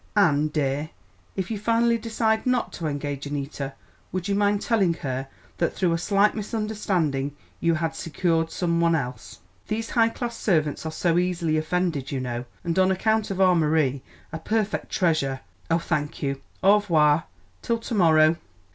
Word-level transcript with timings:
And 0.15 0.51
dear, 0.51 0.89
if 1.35 1.51
you 1.51 1.59
finally 1.59 1.99
decide 1.99 2.47
not 2.47 2.73
to 2.73 2.87
engage 2.87 3.27
Annita, 3.27 3.73
would 4.11 4.27
you 4.27 4.33
mind 4.33 4.63
telling 4.63 4.95
her 5.05 5.27
that 5.59 5.75
through 5.75 5.93
a 5.93 5.99
slight 5.99 6.33
misunderstanding 6.33 7.35
you 7.59 7.75
had 7.75 7.95
secured 7.95 8.49
some 8.49 8.81
one 8.81 8.95
else? 8.95 9.41
These 9.67 9.91
high 9.91 10.09
class 10.09 10.35
servants 10.35 10.87
are 10.87 10.91
so 10.91 11.19
easily 11.19 11.55
offended, 11.55 12.11
you 12.11 12.19
know, 12.19 12.45
and 12.63 12.79
on 12.79 12.89
account 12.89 13.29
of 13.29 13.39
our 13.39 13.53
Marie 13.53 14.01
a 14.33 14.39
perfect 14.39 14.91
treasure 14.91 15.41
Oh, 15.69 15.77
thank 15.77 16.23
you! 16.23 16.41
Au 16.63 16.79
revoir 16.79 17.25
till 17.61 17.77
to 17.77 17.93
morrow!" 17.93 18.37